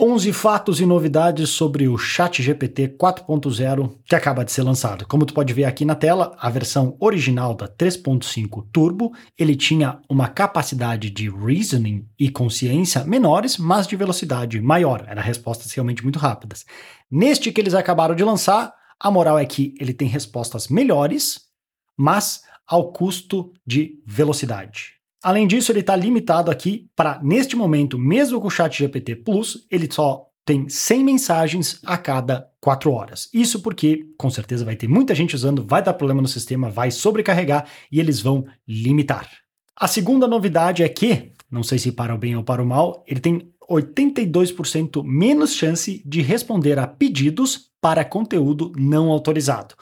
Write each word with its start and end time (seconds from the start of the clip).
11 0.00 0.32
fatos 0.32 0.80
e 0.80 0.86
novidades 0.86 1.50
sobre 1.50 1.88
o 1.88 1.98
ChatGPT 1.98 2.86
4.0 2.96 3.96
que 4.04 4.14
acaba 4.14 4.44
de 4.44 4.52
ser 4.52 4.62
lançado. 4.62 5.04
Como 5.04 5.26
tu 5.26 5.34
pode 5.34 5.52
ver 5.52 5.64
aqui 5.64 5.84
na 5.84 5.96
tela, 5.96 6.36
a 6.38 6.48
versão 6.48 6.96
original 7.00 7.52
da 7.52 7.66
3.5 7.66 8.64
Turbo, 8.72 9.12
ele 9.36 9.56
tinha 9.56 9.98
uma 10.08 10.28
capacidade 10.28 11.10
de 11.10 11.28
reasoning 11.28 12.06
e 12.16 12.30
consciência 12.30 13.02
menores, 13.02 13.58
mas 13.58 13.88
de 13.88 13.96
velocidade 13.96 14.60
maior. 14.60 15.04
Eram 15.08 15.20
respostas 15.20 15.72
realmente 15.72 16.04
muito 16.04 16.20
rápidas. 16.20 16.64
Neste 17.10 17.50
que 17.50 17.60
eles 17.60 17.74
acabaram 17.74 18.14
de 18.14 18.22
lançar, 18.22 18.72
a 19.00 19.10
moral 19.10 19.36
é 19.36 19.44
que 19.44 19.74
ele 19.80 19.92
tem 19.92 20.06
respostas 20.06 20.68
melhores, 20.68 21.40
mas 21.96 22.42
ao 22.64 22.92
custo 22.92 23.52
de 23.66 24.00
velocidade. 24.06 24.97
Além 25.22 25.46
disso, 25.46 25.72
ele 25.72 25.80
está 25.80 25.96
limitado 25.96 26.50
aqui 26.50 26.88
para, 26.94 27.20
neste 27.22 27.56
momento, 27.56 27.98
mesmo 27.98 28.40
com 28.40 28.46
o 28.46 28.50
Chat 28.50 28.78
GPT 28.78 29.16
Plus, 29.16 29.66
ele 29.70 29.88
só 29.90 30.26
tem 30.44 30.68
100 30.68 31.04
mensagens 31.04 31.80
a 31.84 31.98
cada 31.98 32.48
4 32.60 32.90
horas. 32.90 33.28
Isso 33.34 33.60
porque, 33.60 34.06
com 34.16 34.30
certeza, 34.30 34.64
vai 34.64 34.76
ter 34.76 34.88
muita 34.88 35.14
gente 35.14 35.34
usando, 35.34 35.62
vai 35.66 35.82
dar 35.82 35.92
problema 35.92 36.22
no 36.22 36.28
sistema, 36.28 36.70
vai 36.70 36.90
sobrecarregar 36.90 37.66
e 37.92 38.00
eles 38.00 38.20
vão 38.20 38.46
limitar. 38.66 39.28
A 39.76 39.86
segunda 39.86 40.26
novidade 40.26 40.82
é 40.82 40.88
que, 40.88 41.32
não 41.50 41.62
sei 41.62 41.78
se 41.78 41.92
para 41.92 42.14
o 42.14 42.18
bem 42.18 42.34
ou 42.34 42.42
para 42.42 42.62
o 42.62 42.66
mal, 42.66 43.04
ele 43.06 43.20
tem 43.20 43.52
82% 43.70 45.04
menos 45.04 45.52
chance 45.52 46.02
de 46.06 46.22
responder 46.22 46.78
a 46.78 46.86
pedidos 46.86 47.68
para 47.80 48.04
conteúdo 48.04 48.72
não 48.76 49.10
autorizado. 49.10 49.74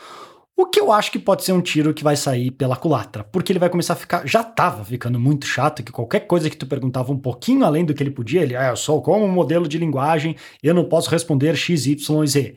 O 0.59 0.65
que 0.65 0.81
eu 0.81 0.91
acho 0.91 1.13
que 1.13 1.19
pode 1.19 1.45
ser 1.45 1.53
um 1.53 1.61
tiro 1.61 1.93
que 1.93 2.03
vai 2.03 2.17
sair 2.17 2.51
pela 2.51 2.77
culatra, 2.77 3.23
porque 3.23 3.53
ele 3.53 3.59
vai 3.59 3.69
começar 3.69 3.93
a 3.93 3.97
ficar, 3.97 4.27
já 4.27 4.41
estava 4.41 4.83
ficando 4.83 5.21
muito 5.21 5.47
chato, 5.47 5.83
que 5.83 5.93
qualquer 5.93 6.21
coisa 6.21 6.49
que 6.49 6.57
tu 6.57 6.67
perguntava 6.67 7.13
um 7.13 7.19
pouquinho 7.19 7.63
além 7.63 7.85
do 7.85 7.93
que 7.93 8.03
ele 8.03 8.11
podia, 8.11 8.41
ele, 8.41 8.57
ah, 8.57 8.69
eu 8.69 8.77
sou 8.77 9.03
como 9.03 9.23
um 9.23 9.31
modelo 9.31 9.69
de 9.69 9.77
linguagem, 9.77 10.35
eu 10.63 10.73
não 10.73 10.87
posso 10.87 11.11
responder 11.11 11.55
x, 11.57 11.85
y 11.85 12.23
e 12.23 12.27
z. 12.27 12.57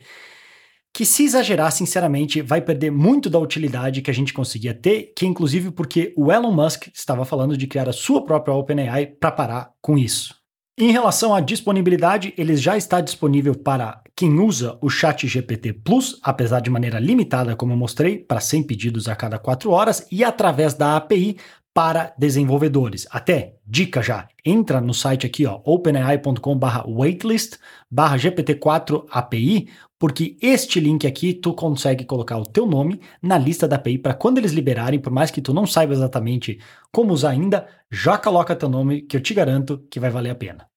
Que 0.94 1.04
se 1.04 1.24
exagerar, 1.24 1.70
sinceramente, 1.72 2.40
vai 2.40 2.62
perder 2.62 2.90
muito 2.90 3.28
da 3.28 3.38
utilidade 3.38 4.00
que 4.00 4.10
a 4.10 4.14
gente 4.14 4.32
conseguia 4.32 4.72
ter, 4.72 5.12
que 5.14 5.26
inclusive 5.26 5.70
porque 5.70 6.14
o 6.16 6.32
Elon 6.32 6.52
Musk 6.52 6.88
estava 6.94 7.26
falando 7.26 7.54
de 7.54 7.66
criar 7.66 7.86
a 7.86 7.92
sua 7.92 8.24
própria 8.24 8.54
OpenAI 8.54 9.08
para 9.08 9.30
parar 9.30 9.72
com 9.82 9.98
isso. 9.98 10.34
Em 10.78 10.90
relação 10.90 11.34
à 11.34 11.40
disponibilidade, 11.40 12.32
ele 12.38 12.56
já 12.56 12.78
está 12.78 13.02
disponível 13.02 13.54
para 13.54 14.00
quem 14.20 14.38
usa 14.38 14.76
o 14.82 14.90
Chat 14.90 15.26
GPT 15.26 15.72
Plus, 15.72 16.20
apesar 16.22 16.60
de 16.60 16.68
maneira 16.68 17.00
limitada, 17.00 17.56
como 17.56 17.72
eu 17.72 17.76
mostrei, 17.78 18.18
para 18.18 18.38
100 18.38 18.64
pedidos 18.64 19.08
a 19.08 19.16
cada 19.16 19.38
4 19.38 19.70
horas, 19.70 20.06
e 20.12 20.22
através 20.22 20.74
da 20.74 20.94
API 20.94 21.38
para 21.72 22.12
desenvolvedores. 22.18 23.06
Até, 23.10 23.54
dica 23.66 24.02
já, 24.02 24.28
entra 24.44 24.78
no 24.78 24.92
site 24.92 25.24
aqui, 25.24 25.46
ó, 25.46 25.62
openai.com 25.64 26.60
waitlist 26.86 27.56
GPT-4 27.90 29.06
API, 29.10 29.70
porque 29.98 30.36
este 30.42 30.80
link 30.80 31.06
aqui 31.06 31.32
tu 31.32 31.54
consegue 31.54 32.04
colocar 32.04 32.36
o 32.36 32.44
teu 32.44 32.66
nome 32.66 33.00
na 33.22 33.38
lista 33.38 33.66
da 33.66 33.76
API 33.76 33.96
para 33.96 34.12
quando 34.12 34.36
eles 34.36 34.52
liberarem, 34.52 35.00
por 35.00 35.10
mais 35.10 35.30
que 35.30 35.40
tu 35.40 35.54
não 35.54 35.66
saiba 35.66 35.94
exatamente 35.94 36.60
como 36.92 37.14
usar 37.14 37.30
ainda, 37.30 37.66
já 37.90 38.18
coloca 38.18 38.54
teu 38.54 38.68
nome 38.68 39.00
que 39.00 39.16
eu 39.16 39.22
te 39.22 39.32
garanto 39.32 39.78
que 39.90 39.98
vai 39.98 40.10
valer 40.10 40.28
a 40.28 40.34
pena. 40.34 40.69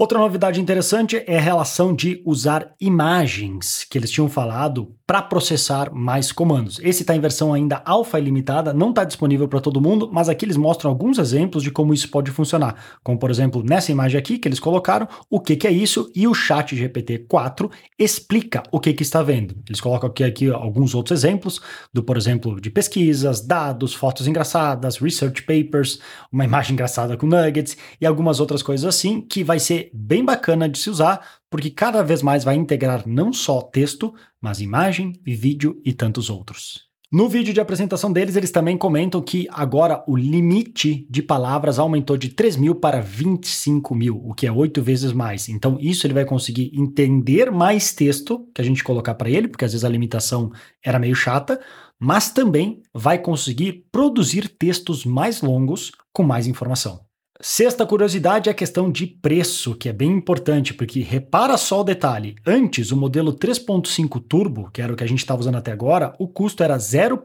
Outra 0.00 0.18
novidade 0.18 0.62
interessante 0.62 1.22
é 1.26 1.36
a 1.36 1.42
relação 1.42 1.94
de 1.94 2.22
usar 2.24 2.74
imagens 2.80 3.84
que 3.84 3.98
eles 3.98 4.10
tinham 4.10 4.30
falado 4.30 4.96
para 5.10 5.22
processar 5.22 5.92
mais 5.92 6.30
comandos. 6.30 6.78
Esse 6.84 7.02
está 7.02 7.16
em 7.16 7.20
versão 7.20 7.52
ainda 7.52 7.82
alfa 7.84 8.16
e 8.16 8.22
limitada, 8.22 8.72
não 8.72 8.90
está 8.90 9.02
disponível 9.02 9.48
para 9.48 9.60
todo 9.60 9.80
mundo, 9.80 10.08
mas 10.12 10.28
aqui 10.28 10.44
eles 10.44 10.56
mostram 10.56 10.88
alguns 10.88 11.18
exemplos 11.18 11.64
de 11.64 11.70
como 11.72 11.92
isso 11.92 12.08
pode 12.08 12.30
funcionar. 12.30 12.76
Como, 13.02 13.18
por 13.18 13.28
exemplo, 13.28 13.60
nessa 13.60 13.90
imagem 13.90 14.16
aqui 14.16 14.38
que 14.38 14.46
eles 14.46 14.60
colocaram, 14.60 15.08
o 15.28 15.40
que, 15.40 15.56
que 15.56 15.66
é 15.66 15.70
isso 15.72 16.12
e 16.14 16.28
o 16.28 16.32
chat 16.32 16.76
GPT-4 16.76 17.68
explica 17.98 18.62
o 18.70 18.78
que, 18.78 18.92
que 18.92 19.02
está 19.02 19.20
vendo. 19.20 19.56
Eles 19.66 19.80
colocam 19.80 20.08
aqui, 20.08 20.22
aqui 20.22 20.48
alguns 20.48 20.94
outros 20.94 21.18
exemplos, 21.18 21.60
do, 21.92 22.04
por 22.04 22.16
exemplo, 22.16 22.60
de 22.60 22.70
pesquisas, 22.70 23.44
dados, 23.44 23.92
fotos 23.92 24.28
engraçadas, 24.28 24.98
research 24.98 25.42
papers, 25.42 25.98
uma 26.30 26.44
imagem 26.44 26.74
engraçada 26.74 27.16
com 27.16 27.26
nuggets 27.26 27.76
e 28.00 28.06
algumas 28.06 28.38
outras 28.38 28.62
coisas 28.62 28.86
assim, 28.86 29.20
que 29.20 29.42
vai 29.42 29.58
ser 29.58 29.90
bem 29.92 30.24
bacana 30.24 30.68
de 30.68 30.78
se 30.78 30.88
usar, 30.88 31.39
porque 31.50 31.68
cada 31.68 32.02
vez 32.02 32.22
mais 32.22 32.44
vai 32.44 32.54
integrar 32.54 33.06
não 33.06 33.32
só 33.32 33.60
texto, 33.60 34.14
mas 34.40 34.60
imagem, 34.60 35.20
vídeo 35.24 35.80
e 35.84 35.92
tantos 35.92 36.30
outros. 36.30 36.88
No 37.12 37.28
vídeo 37.28 37.52
de 37.52 37.60
apresentação 37.60 38.12
deles, 38.12 38.36
eles 38.36 38.52
também 38.52 38.78
comentam 38.78 39.20
que 39.20 39.48
agora 39.50 40.04
o 40.06 40.16
limite 40.16 41.08
de 41.10 41.20
palavras 41.20 41.76
aumentou 41.76 42.16
de 42.16 42.28
3 42.28 42.56
mil 42.56 42.76
para 42.76 43.00
25 43.00 43.96
mil, 43.96 44.22
o 44.24 44.32
que 44.32 44.46
é 44.46 44.52
oito 44.52 44.80
vezes 44.80 45.12
mais. 45.12 45.48
Então, 45.48 45.76
isso 45.80 46.06
ele 46.06 46.14
vai 46.14 46.24
conseguir 46.24 46.70
entender 46.72 47.50
mais 47.50 47.92
texto 47.92 48.48
que 48.54 48.62
a 48.62 48.64
gente 48.64 48.84
colocar 48.84 49.16
para 49.16 49.28
ele, 49.28 49.48
porque 49.48 49.64
às 49.64 49.72
vezes 49.72 49.84
a 49.84 49.88
limitação 49.88 50.52
era 50.84 51.00
meio 51.00 51.16
chata, 51.16 51.60
mas 51.98 52.30
também 52.30 52.80
vai 52.94 53.18
conseguir 53.18 53.86
produzir 53.90 54.48
textos 54.48 55.04
mais 55.04 55.42
longos 55.42 55.90
com 56.12 56.22
mais 56.22 56.46
informação. 56.46 57.09
Sexta 57.42 57.86
curiosidade 57.86 58.50
é 58.50 58.52
a 58.52 58.54
questão 58.54 58.92
de 58.92 59.06
preço, 59.06 59.74
que 59.74 59.88
é 59.88 59.94
bem 59.94 60.10
importante, 60.10 60.74
porque 60.74 61.00
repara 61.00 61.56
só 61.56 61.80
o 61.80 61.84
detalhe. 61.84 62.36
Antes, 62.46 62.92
o 62.92 62.96
modelo 62.98 63.32
3.5 63.32 64.22
Turbo, 64.28 64.70
que 64.70 64.82
era 64.82 64.92
o 64.92 64.96
que 64.96 65.02
a 65.02 65.06
gente 65.06 65.20
estava 65.20 65.40
usando 65.40 65.56
até 65.56 65.72
agora, 65.72 66.14
o 66.18 66.28
custo 66.28 66.62
era 66.62 66.76
0. 66.76 67.24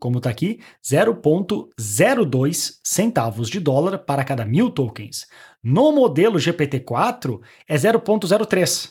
como 0.00 0.16
está 0.16 0.30
aqui, 0.30 0.58
0.02 0.82 2.78
centavos 2.82 3.50
de 3.50 3.60
dólar 3.60 3.98
para 3.98 4.24
cada 4.24 4.46
mil 4.46 4.70
tokens. 4.70 5.26
No 5.62 5.92
modelo 5.92 6.38
GPT-4 6.38 7.38
é 7.68 7.76
0.03. 7.76 8.90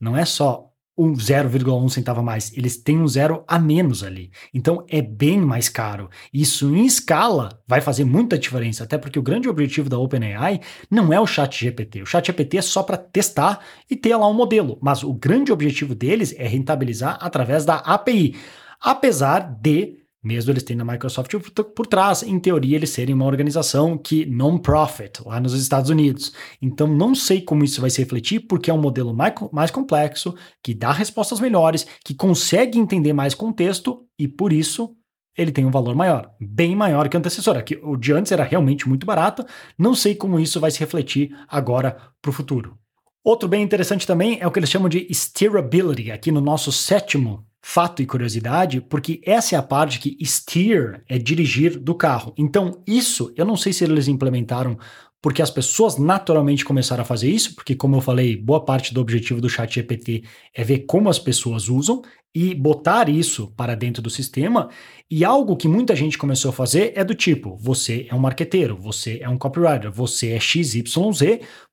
Não 0.00 0.16
é 0.16 0.24
só 0.24 0.69
um 1.00 1.14
0,1 1.14 1.88
centavo 1.88 2.20
a 2.20 2.22
mais, 2.22 2.52
eles 2.54 2.76
têm 2.76 2.98
um 2.98 3.08
zero 3.08 3.42
a 3.48 3.58
menos 3.58 4.04
ali. 4.04 4.30
Então 4.52 4.84
é 4.86 5.00
bem 5.00 5.40
mais 5.40 5.68
caro. 5.68 6.10
Isso 6.32 6.76
em 6.76 6.84
escala 6.84 7.58
vai 7.66 7.80
fazer 7.80 8.04
muita 8.04 8.38
diferença, 8.38 8.84
até 8.84 8.98
porque 8.98 9.18
o 9.18 9.22
grande 9.22 9.48
objetivo 9.48 9.88
da 9.88 9.98
OpenAI 9.98 10.60
não 10.90 11.10
é 11.10 11.18
o 11.18 11.26
Chat 11.26 11.58
GPT. 11.58 12.02
O 12.02 12.06
Chat 12.06 12.26
GPT 12.26 12.58
é 12.58 12.62
só 12.62 12.82
para 12.82 12.98
testar 12.98 13.60
e 13.88 13.96
ter 13.96 14.14
lá 14.14 14.28
um 14.28 14.34
modelo, 14.34 14.78
mas 14.82 15.02
o 15.02 15.14
grande 15.14 15.50
objetivo 15.50 15.94
deles 15.94 16.34
é 16.36 16.46
rentabilizar 16.46 17.16
através 17.20 17.64
da 17.64 17.76
API. 17.76 18.36
Apesar 18.78 19.40
de 19.40 19.99
mesmo 20.22 20.52
eles 20.52 20.62
tendo 20.62 20.82
a 20.82 20.84
Microsoft 20.84 21.32
por 21.74 21.86
trás, 21.86 22.22
em 22.22 22.38
teoria 22.38 22.76
eles 22.76 22.90
serem 22.90 23.14
uma 23.14 23.24
organização 23.24 23.96
que 23.96 24.26
non-profit 24.26 25.22
lá 25.24 25.40
nos 25.40 25.54
Estados 25.54 25.90
Unidos. 25.90 26.32
Então 26.60 26.86
não 26.86 27.14
sei 27.14 27.40
como 27.40 27.64
isso 27.64 27.80
vai 27.80 27.90
se 27.90 28.00
refletir, 28.00 28.40
porque 28.40 28.70
é 28.70 28.74
um 28.74 28.80
modelo 28.80 29.14
mais, 29.14 29.34
mais 29.52 29.70
complexo, 29.70 30.34
que 30.62 30.74
dá 30.74 30.92
respostas 30.92 31.40
melhores, 31.40 31.86
que 32.04 32.14
consegue 32.14 32.78
entender 32.78 33.12
mais 33.12 33.34
contexto 33.34 34.04
e 34.18 34.28
por 34.28 34.52
isso 34.52 34.94
ele 35.36 35.52
tem 35.52 35.64
um 35.64 35.70
valor 35.70 35.94
maior, 35.94 36.30
bem 36.40 36.76
maior 36.76 37.08
que 37.08 37.16
o 37.16 37.18
antecessor. 37.18 37.56
Aqui, 37.56 37.78
o 37.82 37.96
de 37.96 38.12
antes 38.12 38.32
era 38.32 38.44
realmente 38.44 38.88
muito 38.88 39.06
barato, 39.06 39.44
não 39.78 39.94
sei 39.94 40.14
como 40.14 40.38
isso 40.38 40.60
vai 40.60 40.70
se 40.70 40.80
refletir 40.80 41.34
agora 41.48 41.96
para 42.20 42.28
o 42.28 42.32
futuro. 42.32 42.76
Outro 43.24 43.48
bem 43.48 43.62
interessante 43.62 44.06
também 44.06 44.38
é 44.40 44.46
o 44.46 44.50
que 44.50 44.58
eles 44.58 44.70
chamam 44.70 44.88
de 44.88 45.06
steerability, 45.12 46.10
aqui 46.10 46.32
no 46.32 46.40
nosso 46.40 46.72
sétimo 46.72 47.46
fato 47.62 48.02
e 48.02 48.06
curiosidade, 48.06 48.80
porque 48.80 49.20
essa 49.24 49.54
é 49.54 49.58
a 49.58 49.62
parte 49.62 49.98
que 49.98 50.16
steer 50.24 51.02
é 51.08 51.18
dirigir 51.18 51.78
do 51.78 51.94
carro. 51.94 52.32
Então, 52.36 52.82
isso 52.86 53.32
eu 53.36 53.44
não 53.44 53.56
sei 53.56 53.72
se 53.72 53.84
eles 53.84 54.08
implementaram 54.08 54.78
porque 55.22 55.42
as 55.42 55.50
pessoas 55.50 55.98
naturalmente 55.98 56.64
começaram 56.64 57.02
a 57.02 57.06
fazer 57.06 57.28
isso, 57.28 57.54
porque, 57.54 57.74
como 57.74 57.96
eu 57.96 58.00
falei, 58.00 58.36
boa 58.36 58.64
parte 58.64 58.94
do 58.94 59.00
objetivo 59.00 59.40
do 59.40 59.50
chat 59.50 59.74
GPT 59.74 60.24
é 60.54 60.64
ver 60.64 60.80
como 60.80 61.10
as 61.10 61.18
pessoas 61.18 61.68
usam 61.68 62.02
e 62.34 62.54
botar 62.54 63.08
isso 63.08 63.52
para 63.56 63.74
dentro 63.74 64.02
do 64.02 64.08
sistema. 64.08 64.70
E 65.10 65.24
algo 65.24 65.56
que 65.56 65.68
muita 65.68 65.94
gente 65.94 66.16
começou 66.16 66.50
a 66.50 66.54
fazer 66.54 66.92
é 66.96 67.04
do 67.04 67.14
tipo: 67.14 67.56
você 67.56 68.06
é 68.08 68.14
um 68.14 68.18
marqueteiro, 68.18 68.76
você 68.76 69.18
é 69.20 69.28
um 69.28 69.36
copywriter, 69.36 69.92
você 69.92 70.30
é 70.30 70.40
XYZ, 70.40 70.82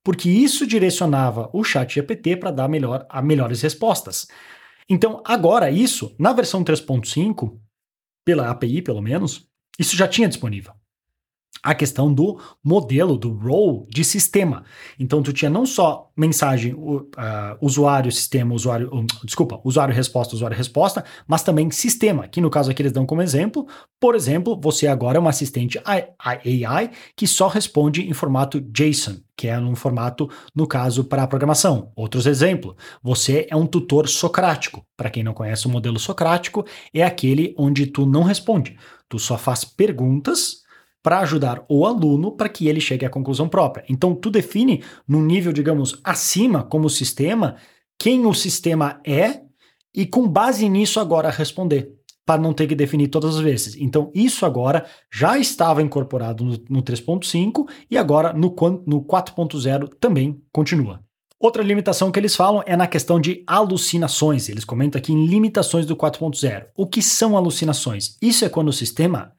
porque 0.04 0.28
isso 0.28 0.66
direcionava 0.66 1.48
o 1.52 1.64
chat 1.64 1.94
GPT 1.94 2.36
para 2.36 2.50
dar 2.50 2.68
melhor, 2.68 3.06
a 3.08 3.22
melhores 3.22 3.62
respostas. 3.62 4.26
Então, 4.88 5.22
agora 5.24 5.70
isso, 5.70 6.14
na 6.18 6.32
versão 6.32 6.64
3.5, 6.64 7.58
pela 8.24 8.50
API 8.50 8.82
pelo 8.82 9.02
menos, 9.02 9.46
isso 9.78 9.96
já 9.96 10.08
tinha 10.08 10.28
disponível 10.28 10.72
a 11.62 11.74
questão 11.74 12.12
do 12.12 12.40
modelo, 12.62 13.16
do 13.16 13.32
role 13.32 13.86
de 13.88 14.04
sistema. 14.04 14.64
Então, 14.98 15.22
tu 15.22 15.32
tinha 15.32 15.50
não 15.50 15.66
só 15.66 16.10
mensagem, 16.16 16.72
uh, 16.74 17.08
usuário, 17.60 18.10
sistema, 18.12 18.54
usuário, 18.54 18.90
um, 18.92 19.06
desculpa, 19.24 19.60
usuário, 19.64 19.94
resposta, 19.94 20.34
usuário, 20.34 20.56
resposta, 20.56 21.04
mas 21.26 21.42
também 21.42 21.70
sistema, 21.70 22.28
que 22.28 22.40
no 22.40 22.50
caso 22.50 22.70
aqui 22.70 22.82
eles 22.82 22.92
dão 22.92 23.06
como 23.06 23.22
exemplo. 23.22 23.66
Por 24.00 24.14
exemplo, 24.14 24.58
você 24.60 24.86
agora 24.86 25.18
é 25.18 25.20
uma 25.20 25.30
assistente 25.30 25.80
AI 25.84 26.90
que 27.16 27.26
só 27.26 27.48
responde 27.48 28.08
em 28.08 28.12
formato 28.12 28.60
JSON, 28.60 29.16
que 29.38 29.46
é 29.46 29.56
um 29.56 29.76
formato, 29.76 30.28
no 30.52 30.66
caso, 30.66 31.04
para 31.04 31.22
a 31.22 31.26
programação. 31.28 31.92
Outros 31.94 32.26
exemplos, 32.26 32.74
você 33.00 33.46
é 33.48 33.54
um 33.54 33.68
tutor 33.68 34.08
socrático. 34.08 34.84
Para 34.96 35.08
quem 35.08 35.22
não 35.22 35.32
conhece 35.32 35.64
o 35.68 35.70
modelo 35.70 35.96
socrático, 35.96 36.66
é 36.92 37.04
aquele 37.04 37.54
onde 37.56 37.86
tu 37.86 38.04
não 38.04 38.24
responde. 38.24 38.76
Tu 39.08 39.16
só 39.16 39.38
faz 39.38 39.64
perguntas 39.64 40.56
para 41.00 41.20
ajudar 41.20 41.64
o 41.68 41.86
aluno 41.86 42.32
para 42.32 42.48
que 42.48 42.66
ele 42.66 42.80
chegue 42.80 43.06
à 43.06 43.10
conclusão 43.10 43.48
própria. 43.48 43.84
Então, 43.88 44.12
tu 44.12 44.28
define 44.28 44.82
num 45.06 45.22
nível, 45.22 45.52
digamos, 45.52 46.00
acima 46.02 46.64
como 46.64 46.90
sistema, 46.90 47.54
quem 47.96 48.26
o 48.26 48.34
sistema 48.34 49.00
é 49.06 49.42
e 49.94 50.04
com 50.04 50.26
base 50.26 50.68
nisso 50.68 50.98
agora 50.98 51.30
responder, 51.30 51.92
para 52.28 52.42
não 52.42 52.52
ter 52.52 52.66
que 52.66 52.74
definir 52.74 53.08
todas 53.08 53.36
as 53.36 53.40
vezes. 53.40 53.74
Então, 53.80 54.12
isso 54.14 54.44
agora 54.44 54.84
já 55.10 55.38
estava 55.38 55.80
incorporado 55.80 56.44
no, 56.44 56.58
no 56.68 56.82
3.5 56.82 57.66
e 57.90 57.96
agora 57.96 58.34
no, 58.34 58.54
no 58.86 59.02
4.0 59.02 59.88
também 59.98 60.38
continua. 60.52 61.00
Outra 61.40 61.62
limitação 61.62 62.12
que 62.12 62.20
eles 62.20 62.36
falam 62.36 62.62
é 62.66 62.76
na 62.76 62.86
questão 62.86 63.18
de 63.18 63.42
alucinações. 63.46 64.50
Eles 64.50 64.62
comentam 64.62 64.98
aqui 64.98 65.10
em 65.10 65.24
limitações 65.24 65.86
do 65.86 65.96
4.0. 65.96 66.66
O 66.76 66.86
que 66.86 67.00
são 67.00 67.34
alucinações? 67.34 68.18
Isso 68.20 68.44
é 68.44 68.50
quando 68.50 68.68
o 68.68 68.74
sistema 68.74 69.32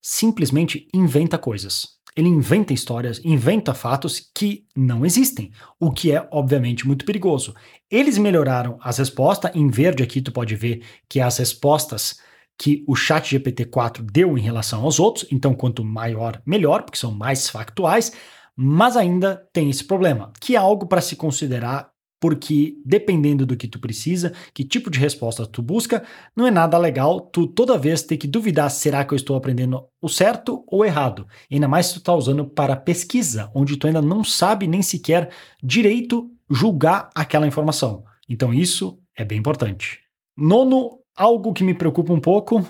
simplesmente 0.00 0.86
inventa 0.94 1.36
coisas. 1.36 1.96
Ele 2.16 2.28
inventa 2.28 2.72
histórias, 2.72 3.20
inventa 3.24 3.74
fatos 3.74 4.30
que 4.32 4.64
não 4.74 5.04
existem, 5.04 5.50
o 5.80 5.90
que 5.90 6.12
é 6.12 6.28
obviamente 6.30 6.86
muito 6.86 7.04
perigoso. 7.04 7.54
Eles 7.90 8.16
melhoraram 8.16 8.78
as 8.80 8.98
respostas, 8.98 9.50
em 9.52 9.68
verde 9.68 10.04
aqui 10.04 10.22
tu 10.22 10.30
pode 10.30 10.54
ver 10.54 10.82
que 11.08 11.20
as 11.20 11.36
respostas 11.38 12.24
que 12.58 12.84
o 12.86 12.94
chat 12.94 13.36
GPT-4 13.36 14.04
deu 14.10 14.36
em 14.36 14.40
relação 14.40 14.82
aos 14.82 14.98
outros, 14.98 15.26
então 15.30 15.54
quanto 15.54 15.84
maior, 15.84 16.40
melhor, 16.46 16.82
porque 16.82 16.98
são 16.98 17.12
mais 17.12 17.48
factuais, 17.48 18.12
mas 18.56 18.96
ainda 18.96 19.46
tem 19.52 19.68
esse 19.68 19.84
problema, 19.84 20.32
que 20.40 20.56
é 20.56 20.58
algo 20.58 20.86
para 20.86 21.00
se 21.00 21.16
considerar 21.16 21.90
porque 22.18 22.76
dependendo 22.84 23.44
do 23.44 23.56
que 23.56 23.68
tu 23.68 23.78
precisa, 23.78 24.32
que 24.54 24.64
tipo 24.64 24.90
de 24.90 24.98
resposta 24.98 25.46
tu 25.46 25.62
busca, 25.62 26.02
não 26.34 26.46
é 26.46 26.50
nada 26.50 26.78
legal 26.78 27.20
tu 27.20 27.46
toda 27.46 27.78
vez 27.78 28.02
ter 28.02 28.16
que 28.16 28.26
duvidar 28.26 28.70
será 28.70 29.04
que 29.04 29.12
eu 29.12 29.16
estou 29.16 29.36
aprendendo 29.36 29.86
o 30.00 30.08
certo 30.08 30.64
ou 30.66 30.84
errado. 30.84 31.26
Ainda 31.50 31.68
mais 31.68 31.86
se 31.86 31.94
tu 31.94 31.98
está 31.98 32.14
usando 32.14 32.46
para 32.46 32.74
pesquisa, 32.74 33.50
onde 33.54 33.76
tu 33.76 33.86
ainda 33.86 34.00
não 34.00 34.24
sabe 34.24 34.66
nem 34.66 34.82
sequer 34.82 35.30
direito 35.62 36.30
julgar 36.50 37.10
aquela 37.14 37.46
informação. 37.46 38.04
Então 38.28 38.52
isso 38.52 38.98
é 39.16 39.24
bem 39.24 39.38
importante. 39.38 40.00
Nono, 40.36 40.98
algo 41.16 41.52
que 41.52 41.64
me 41.64 41.74
preocupa 41.74 42.12
um 42.12 42.20
pouco, 42.20 42.64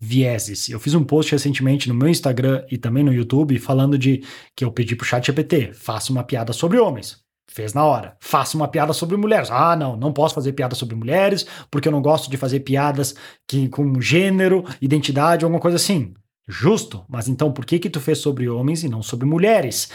vieses. 0.00 0.68
Eu 0.68 0.80
fiz 0.80 0.94
um 0.94 1.04
post 1.04 1.30
recentemente 1.32 1.88
no 1.88 1.94
meu 1.94 2.08
Instagram 2.08 2.64
e 2.70 2.78
também 2.78 3.04
no 3.04 3.12
YouTube 3.12 3.58
falando 3.58 3.98
de 3.98 4.24
que 4.56 4.64
eu 4.64 4.72
pedi 4.72 4.96
pro 4.96 5.06
chat 5.06 5.26
GPT, 5.26 5.74
faça 5.74 6.10
uma 6.10 6.24
piada 6.24 6.52
sobre 6.52 6.78
homens. 6.78 7.18
Fez 7.52 7.74
na 7.74 7.84
hora. 7.84 8.16
Faça 8.20 8.56
uma 8.56 8.68
piada 8.68 8.92
sobre 8.92 9.16
mulheres. 9.16 9.50
Ah, 9.50 9.74
não, 9.74 9.96
não 9.96 10.12
posso 10.12 10.36
fazer 10.36 10.52
piada 10.52 10.76
sobre 10.76 10.94
mulheres, 10.94 11.44
porque 11.68 11.88
eu 11.88 11.92
não 11.92 12.00
gosto 12.00 12.30
de 12.30 12.36
fazer 12.36 12.60
piadas 12.60 13.14
que, 13.46 13.68
com 13.68 14.00
gênero, 14.00 14.64
identidade, 14.80 15.44
alguma 15.44 15.60
coisa 15.60 15.76
assim. 15.76 16.14
Justo, 16.48 17.04
mas 17.08 17.28
então 17.28 17.52
por 17.52 17.64
que 17.64 17.78
que 17.78 17.90
tu 17.90 18.00
fez 18.00 18.18
sobre 18.18 18.48
homens 18.48 18.82
e 18.82 18.88
não 18.88 19.02
sobre 19.02 19.26
mulheres? 19.26 19.90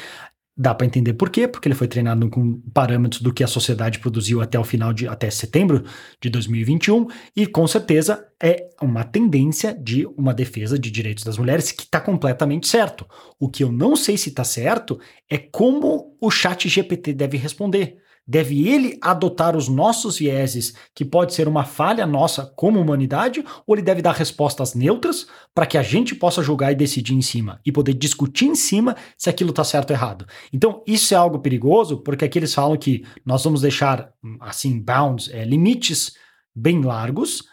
Dá 0.57 0.74
para 0.74 0.88
entender 0.88 1.13
por 1.13 1.30
quê, 1.30 1.50
porque 1.50 1.68
ele 1.68 1.75
foi 1.75 1.88
treinado 1.88 2.30
com 2.30 2.62
parâmetros 2.74 3.22
do 3.22 3.34
que 3.34 3.44
a 3.44 3.48
sociedade 3.48 4.00
produziu 4.00 4.40
até 4.40 4.57
o 4.57 4.63
final 4.63 4.94
de 4.94 5.06
até 5.06 5.30
setembro 5.30 5.84
de 6.22 6.30
2021 6.30 7.07
e 7.36 7.46
com 7.46 7.68
certeza 7.68 8.25
é 8.42 8.69
uma 8.81 9.04
tendência 9.04 9.74
de 9.74 10.06
uma 10.18 10.34
defesa 10.34 10.80
de 10.80 10.90
direitos 10.90 11.25
das 11.25 11.38
mulheres 11.38 11.74
que 11.74 11.84
está 11.84 12.00
completamente 12.00 12.68
certo. 12.68 13.06
O 13.38 13.50
que 13.50 13.66
eu 13.66 13.72
não 13.72 13.98
sei 13.98 14.18
se 14.18 14.30
está 14.30 14.46
certo 14.46 14.98
é 15.30 15.38
como 15.38 16.16
o 16.22 16.31
chat 16.31 16.69
GPT 16.69 17.13
deve 17.13 17.36
responder. 17.36 17.98
Deve 18.27 18.68
ele 18.68 18.98
adotar 19.01 19.56
os 19.56 19.69
nossos 19.69 20.18
vieses, 20.18 20.74
que 20.95 21.06
pode 21.06 21.33
ser 21.33 21.48
uma 21.48 21.63
falha 21.63 22.07
nossa 22.07 22.45
como 22.56 22.80
humanidade, 22.80 23.45
ou 23.68 23.75
ele 23.75 23.83
deve 23.83 24.01
dar 24.01 24.13
respostas 24.13 24.74
neutras 24.74 25.27
para 25.54 25.68
que 25.68 25.77
a 25.77 25.83
gente 25.83 26.16
possa 26.16 26.42
julgar 26.42 26.72
e 26.72 26.75
decidir 26.75 27.13
em 27.13 27.22
cima 27.22 27.60
e 27.63 27.72
poder 27.72 27.94
discutir 27.94 28.45
em 28.45 28.56
cima 28.56 28.95
se 29.16 29.30
aquilo 29.30 29.51
está 29.51 29.63
certo 29.63 29.92
ou 29.92 29.95
errado? 29.95 30.25
Então, 30.51 30.83
isso 30.88 31.13
é 31.13 31.18
algo 31.18 31.38
perigoso, 31.38 31.98
porque 31.98 32.25
aqui 32.25 32.39
eles 32.39 32.54
falam 32.54 32.77
que 32.77 33.06
nós 33.24 33.44
vamos 33.44 33.62
deixar, 33.62 34.12
assim, 34.39 34.80
bounds, 34.80 35.30
é, 35.31 35.45
limites 35.45 36.13
bem 36.56 36.81
largos 36.81 37.44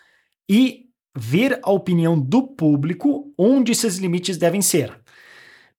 e 0.49 0.87
ver 1.15 1.61
a 1.63 1.71
opinião 1.71 2.19
do 2.19 2.47
público 2.47 3.33
onde 3.37 3.73
esses 3.73 3.99
limites 3.99 4.39
devem 4.39 4.63
ser. 4.63 5.02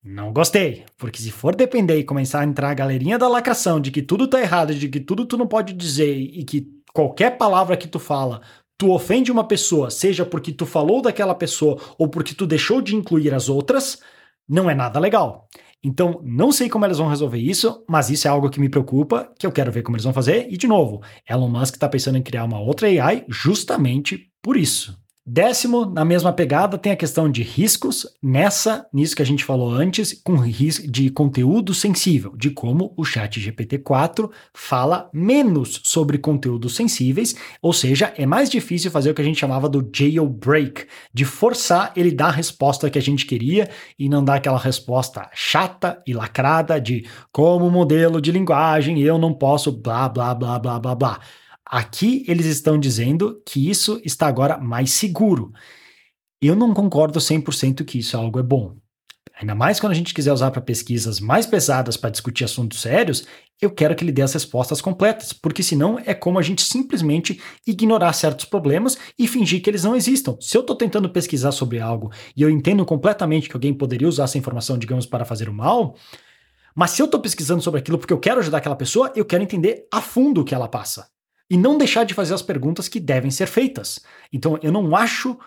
Não 0.03 0.33
gostei, 0.33 0.83
porque 0.97 1.21
se 1.21 1.31
for 1.31 1.55
depender 1.55 1.97
e 1.97 2.03
começar 2.03 2.41
a 2.41 2.45
entrar 2.45 2.69
a 2.69 2.73
galerinha 2.73 3.17
da 3.17 3.27
lacração 3.27 3.79
de 3.79 3.89
que 3.89 4.01
tudo 4.01 4.27
tá 4.27 4.41
errado, 4.41 4.75
de 4.75 4.89
que 4.89 4.99
tudo 4.99 5.25
tu 5.25 5.37
não 5.37 5.47
pode 5.47 5.71
dizer 5.71 6.13
e 6.13 6.43
que 6.43 6.67
qualquer 6.93 7.37
palavra 7.37 7.77
que 7.77 7.87
tu 7.87 7.99
fala 7.99 8.41
tu 8.77 8.91
ofende 8.91 9.31
uma 9.31 9.47
pessoa, 9.47 9.89
seja 9.89 10.25
porque 10.25 10.51
tu 10.51 10.65
falou 10.65 11.01
daquela 11.01 11.33
pessoa 11.33 11.79
ou 11.97 12.09
porque 12.09 12.35
tu 12.35 12.45
deixou 12.45 12.81
de 12.81 12.95
incluir 12.95 13.33
as 13.33 13.47
outras, 13.47 13.99
não 14.47 14.69
é 14.69 14.75
nada 14.75 14.99
legal. 14.99 15.47
Então, 15.81 16.21
não 16.23 16.51
sei 16.51 16.69
como 16.69 16.85
eles 16.85 16.97
vão 16.97 17.07
resolver 17.07 17.37
isso, 17.37 17.83
mas 17.89 18.09
isso 18.09 18.27
é 18.27 18.31
algo 18.31 18.49
que 18.49 18.59
me 18.59 18.69
preocupa, 18.69 19.31
que 19.37 19.45
eu 19.45 19.51
quero 19.51 19.71
ver 19.71 19.83
como 19.83 19.95
eles 19.95 20.03
vão 20.03 20.13
fazer. 20.13 20.47
E, 20.49 20.57
de 20.57 20.67
novo, 20.67 21.01
Elon 21.29 21.49
Musk 21.49 21.75
está 21.75 21.87
pensando 21.89 22.17
em 22.17 22.23
criar 22.23 22.45
uma 22.45 22.59
outra 22.59 22.87
AI 22.87 23.25
justamente 23.27 24.29
por 24.41 24.57
isso. 24.57 24.97
Décimo, 25.25 25.85
na 25.85 26.03
mesma 26.03 26.33
pegada, 26.33 26.77
tem 26.77 26.91
a 26.91 26.97
questão 26.97 27.31
de 27.31 27.43
riscos, 27.43 28.05
nessa, 28.21 28.85
nisso 28.91 29.15
que 29.15 29.21
a 29.21 29.25
gente 29.25 29.45
falou 29.45 29.71
antes, 29.71 30.11
com 30.21 30.35
risco 30.35 30.85
de 30.85 31.09
conteúdo 31.09 31.73
sensível, 31.73 32.35
de 32.35 32.49
como 32.49 32.93
o 32.97 33.05
chat 33.05 33.39
GPT-4 33.39 34.29
fala 34.53 35.09
menos 35.13 35.79
sobre 35.85 36.17
conteúdos 36.17 36.75
sensíveis, 36.75 37.37
ou 37.61 37.71
seja, 37.71 38.13
é 38.17 38.25
mais 38.25 38.49
difícil 38.49 38.91
fazer 38.91 39.11
o 39.11 39.13
que 39.13 39.21
a 39.21 39.25
gente 39.25 39.39
chamava 39.39 39.69
do 39.69 39.89
jailbreak, 39.95 40.87
de 41.13 41.23
forçar 41.23 41.93
ele 41.95 42.11
dar 42.11 42.27
a 42.27 42.31
resposta 42.31 42.89
que 42.89 42.99
a 42.99 43.01
gente 43.01 43.25
queria 43.25 43.69
e 43.97 44.09
não 44.09 44.25
dar 44.25 44.35
aquela 44.35 44.59
resposta 44.59 45.29
chata 45.33 46.03
e 46.05 46.13
lacrada 46.13 46.81
de 46.81 47.07
como 47.31 47.71
modelo 47.71 48.19
de 48.19 48.29
linguagem 48.29 49.01
eu 49.01 49.17
não 49.17 49.33
posso 49.33 49.71
blá 49.71 50.09
blá 50.09 50.35
blá 50.35 50.59
blá 50.59 50.79
blá 50.79 50.95
blá. 50.95 51.19
Aqui 51.65 52.25
eles 52.27 52.45
estão 52.45 52.79
dizendo 52.79 53.41
que 53.45 53.69
isso 53.69 54.01
está 54.03 54.27
agora 54.27 54.57
mais 54.57 54.91
seguro. 54.91 55.51
Eu 56.41 56.55
não 56.55 56.73
concordo 56.73 57.19
100% 57.19 57.85
que 57.85 57.99
isso 57.99 58.15
é 58.15 58.19
algo 58.19 58.39
é 58.39 58.43
bom. 58.43 58.75
Ainda 59.39 59.55
mais 59.55 59.79
quando 59.79 59.93
a 59.93 59.95
gente 59.95 60.13
quiser 60.13 60.31
usar 60.31 60.51
para 60.51 60.61
pesquisas 60.61 61.19
mais 61.19 61.45
pesadas 61.45 61.97
para 61.97 62.11
discutir 62.11 62.43
assuntos 62.43 62.81
sérios, 62.81 63.25
eu 63.59 63.71
quero 63.71 63.95
que 63.95 64.03
ele 64.03 64.11
dê 64.11 64.21
as 64.21 64.33
respostas 64.33 64.79
completas, 64.79 65.33
porque 65.33 65.63
senão 65.63 65.97
é 66.05 66.13
como 66.13 66.37
a 66.37 66.41
gente 66.41 66.61
simplesmente 66.61 67.41
ignorar 67.65 68.13
certos 68.13 68.45
problemas 68.45 68.97
e 69.17 69.27
fingir 69.27 69.61
que 69.61 69.69
eles 69.69 69.83
não 69.83 69.95
existam. 69.95 70.37
Se 70.39 70.55
eu 70.55 70.61
estou 70.61 70.75
tentando 70.75 71.09
pesquisar 71.09 71.51
sobre 71.51 71.79
algo 71.79 72.11
e 72.35 72.41
eu 72.41 72.49
entendo 72.49 72.85
completamente 72.85 73.49
que 73.49 73.55
alguém 73.55 73.73
poderia 73.73 74.07
usar 74.07 74.25
essa 74.25 74.37
informação, 74.37 74.77
digamos, 74.77 75.05
para 75.05 75.25
fazer 75.25 75.49
o 75.49 75.53
mal, 75.53 75.95
mas 76.75 76.91
se 76.91 77.01
eu 77.01 77.05
estou 77.05 77.19
pesquisando 77.19 77.61
sobre 77.61 77.79
aquilo 77.79 77.97
porque 77.97 78.13
eu 78.13 78.19
quero 78.19 78.39
ajudar 78.39 78.59
aquela 78.59 78.75
pessoa, 78.75 79.11
eu 79.15 79.25
quero 79.25 79.43
entender 79.43 79.87
a 79.91 80.01
fundo 80.01 80.41
o 80.41 80.45
que 80.45 80.53
ela 80.53 80.67
passa 80.67 81.07
e 81.49 81.57
não 81.57 81.77
deixar 81.77 82.03
de 82.03 82.13
fazer 82.13 82.33
as 82.33 82.41
perguntas 82.41 82.87
que 82.87 82.99
devem 82.99 83.31
ser 83.31 83.47
feitas. 83.47 83.99
Então, 84.31 84.57
eu 84.61 84.71
não 84.71 84.95
acho 84.95 85.37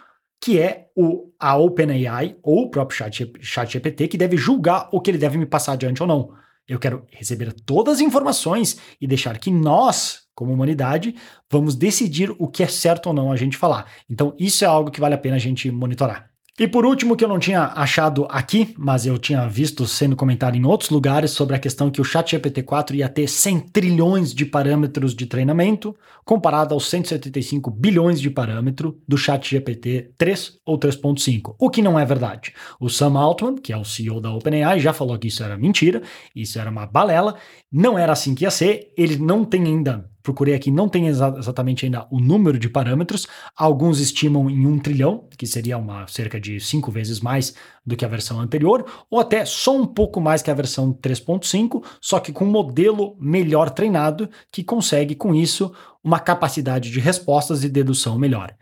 que 0.41 0.61
é 0.61 0.89
o, 0.95 1.33
a 1.39 1.57
OpenAI 1.57 2.37
ou 2.43 2.65
o 2.65 2.71
próprio 2.71 2.99
chat, 2.99 3.33
chat 3.41 3.81
que 3.81 4.19
deve 4.19 4.37
julgar 4.37 4.89
o 4.93 5.01
que 5.01 5.11
ele 5.11 5.19
deve 5.19 5.39
me 5.39 5.47
passar 5.47 5.73
adiante 5.73 6.03
ou 6.03 6.09
não. 6.09 6.35
Eu 6.69 6.79
quero 6.79 7.07
receber 7.11 7.53
todas 7.53 7.95
as 7.95 8.01
informações 8.01 8.77
e 9.01 9.07
deixar 9.07 9.39
que 9.39 9.51
nós, 9.51 10.23
como 10.35 10.53
humanidade, 10.53 11.15
vamos 11.51 11.77
decidir 11.77 12.35
o 12.39 12.49
que 12.49 12.63
é 12.63 12.67
certo 12.67 13.07
ou 13.07 13.13
não 13.15 13.31
a 13.31 13.37
gente 13.37 13.57
falar. 13.57 13.91
Então, 14.11 14.35
isso 14.39 14.65
é 14.65 14.67
algo 14.67 14.91
que 14.91 15.01
vale 15.01 15.15
a 15.15 15.19
pena 15.19 15.37
a 15.37 15.41
gente 15.41 15.71
monitorar. 15.71 16.29
E 16.59 16.67
por 16.67 16.87
último, 16.87 17.17
que 17.17 17.23
eu 17.23 17.29
não 17.29 17.39
tinha 17.39 17.71
achado 17.75 18.27
aqui, 18.31 18.75
mas 18.79 19.05
eu 19.05 19.19
tinha 19.19 19.47
visto 19.47 19.87
sendo 19.87 20.17
comentado 20.17 20.57
em 20.57 20.65
outros 20.65 20.89
lugares 20.89 21.31
sobre 21.33 21.55
a 21.55 21.59
questão 21.59 21.91
que 21.91 22.01
o 22.01 22.05
ChatGPT-4 22.05 22.95
ia 22.95 23.11
ter 23.11 23.29
100 23.29 23.61
trilhões 23.61 24.33
de 24.33 24.47
parâmetros 24.47 25.15
de 25.15 25.27
treinamento, 25.27 25.95
comparado 26.25 26.73
aos 26.73 26.89
175 26.89 27.71
bilhões 27.71 28.19
de 28.19 28.31
parâmetro 28.31 28.99
do 29.07 29.19
ChatGPT 29.19 30.13
3 30.17 30.59
ou 30.65 30.79
3.5, 30.79 31.55
o 31.59 31.69
que 31.69 31.83
não 31.83 32.01
é 32.01 32.07
verdade. 32.07 32.55
O 32.81 32.89
Sam 32.89 33.19
Altman, 33.19 33.57
que 33.57 33.71
é 33.71 33.77
o 33.77 33.85
CEO 33.85 34.19
da 34.19 34.33
OpenAI, 34.33 34.81
já 34.81 34.95
falou 34.95 35.19
que 35.19 35.29
isso 35.29 35.45
era 35.45 35.59
mentira, 35.59 36.01
isso 36.35 36.59
era 36.59 36.71
uma 36.71 36.87
balela, 36.87 37.37
não 37.71 37.99
era 37.99 38.13
assim 38.13 38.35
que 38.35 38.45
ia 38.45 38.51
ser, 38.51 38.95
ele 38.97 39.19
não 39.19 39.45
tem 39.45 39.63
ainda 39.65 40.11
procurei 40.27 40.55
aqui, 40.55 40.73
não 40.73 40.89
tem 40.89 41.07
exa 41.07 41.33
exatamente 41.39 41.85
ainda 41.85 42.05
o 42.11 42.19
número 42.19 42.59
de 42.59 42.69
parâmetros. 42.69 43.29
Alguns 43.57 44.01
estimam 44.01 44.51
em 44.51 44.67
um 44.67 44.77
trilhão, 44.77 45.29
que 45.39 45.47
seria 45.47 45.79
uma 45.79 46.05
cerca 46.09 46.41
de 46.41 46.59
cinco 46.59 46.91
vezes 46.91 47.21
mais 47.21 47.55
do 47.87 47.97
que 47.97 48.05
a 48.05 48.09
versão 48.09 48.41
anterior, 48.41 48.85
ou 49.09 49.21
até 49.21 49.45
só 49.45 49.77
um 49.77 49.87
pouco 49.87 50.21
mais 50.21 50.43
que 50.43 50.51
a 50.51 50.55
versão 50.55 50.93
3.5, 50.93 51.81
só 52.01 52.19
que 52.19 52.33
com 52.33 52.45
um 52.45 52.51
modelo 52.51 53.17
melhor 53.21 53.71
treinado 53.71 54.29
que 54.51 54.65
consegue 54.65 55.15
com 55.15 55.33
isso 55.33 55.73
uma 56.03 56.19
capacidade 56.19 56.91
de 56.91 56.99
respostas 56.99 57.63
e 57.63 57.69
dedução 57.69 58.19
melhor. 58.19 58.53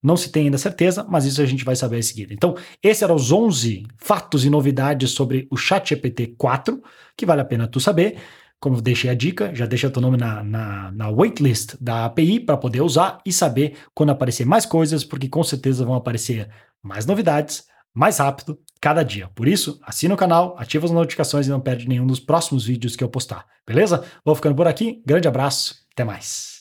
Não 0.00 0.16
se 0.16 0.30
tem 0.30 0.44
ainda 0.44 0.58
certeza, 0.58 1.04
mas 1.08 1.24
isso 1.24 1.42
a 1.42 1.46
gente 1.46 1.64
vai 1.64 1.74
saber 1.74 1.98
em 1.98 2.02
seguida. 2.02 2.32
Então, 2.32 2.54
esses 2.80 3.02
eram 3.02 3.16
os 3.16 3.32
11 3.32 3.84
fatos 3.96 4.44
e 4.44 4.50
novidades 4.50 5.10
sobre 5.10 5.48
o 5.50 5.56
ChatGPT 5.56 6.36
4, 6.38 6.80
que 7.16 7.26
vale 7.26 7.40
a 7.40 7.44
pena 7.44 7.66
tu 7.66 7.80
saber. 7.80 8.16
Como 8.60 8.80
deixei 8.82 9.08
a 9.08 9.14
dica, 9.14 9.54
já 9.54 9.66
deixa 9.66 9.88
teu 9.88 10.02
nome 10.02 10.16
na, 10.16 10.42
na, 10.42 10.90
na 10.90 11.08
waitlist 11.08 11.76
da 11.80 12.06
API 12.06 12.40
para 12.40 12.56
poder 12.56 12.80
usar 12.80 13.20
e 13.24 13.32
saber 13.32 13.76
quando 13.94 14.10
aparecer 14.10 14.44
mais 14.44 14.66
coisas, 14.66 15.04
porque 15.04 15.28
com 15.28 15.44
certeza 15.44 15.84
vão 15.84 15.94
aparecer 15.94 16.48
mais 16.82 17.06
novidades, 17.06 17.64
mais 17.94 18.18
rápido 18.18 18.58
cada 18.80 19.02
dia. 19.02 19.28
Por 19.34 19.46
isso, 19.46 19.78
assina 19.82 20.14
o 20.14 20.16
canal, 20.16 20.56
ativa 20.58 20.86
as 20.86 20.92
notificações 20.92 21.46
e 21.46 21.50
não 21.50 21.60
perde 21.60 21.88
nenhum 21.88 22.06
dos 22.06 22.20
próximos 22.20 22.64
vídeos 22.64 22.96
que 22.96 23.04
eu 23.04 23.08
postar. 23.08 23.46
Beleza? 23.66 24.04
Vou 24.24 24.34
ficando 24.34 24.56
por 24.56 24.66
aqui. 24.66 25.02
Grande 25.06 25.28
abraço. 25.28 25.76
Até 25.92 26.04
mais. 26.04 26.56